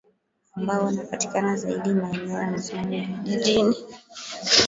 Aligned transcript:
ambao 0.55 0.85
wanapatikana 0.85 1.55
zaidi 1.55 1.93
maeneo 1.93 2.37
ya 2.39 2.47
Musoma 2.51 3.05
Vijijini 3.23 3.75